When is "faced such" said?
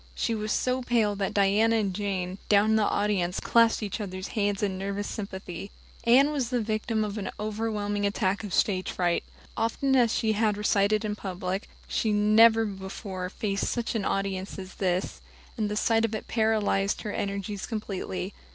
13.29-13.93